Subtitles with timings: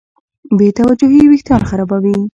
[0.57, 2.15] بېتوجهي وېښتيان خرابوي.